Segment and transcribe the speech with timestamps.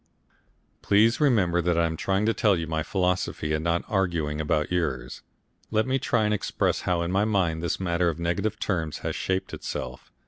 [0.81, 4.71] Please remember that I am trying to tell you my philosophy, and not arguing about
[4.71, 5.21] yours.
[5.69, 9.15] Let me try and express how in my mind this matter of negative terms has
[9.15, 10.11] shaped itself.